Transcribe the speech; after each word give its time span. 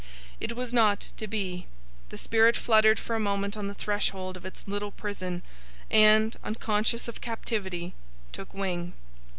It 0.39 0.55
was 0.55 0.73
not 0.73 1.09
to 1.17 1.27
be. 1.27 1.67
The 2.09 2.17
spirit 2.17 2.57
fluttered 2.57 2.97
for 2.97 3.15
a 3.15 3.19
moment 3.19 3.55
on 3.55 3.67
the 3.67 3.75
threshold 3.75 4.35
of 4.35 4.47
its 4.47 4.63
little 4.65 4.89
prison, 4.89 5.43
and, 5.91 6.35
unconscious 6.43 7.07
of 7.07 7.21
captivity, 7.21 7.93
took 8.31 8.51
wing. 8.51 8.93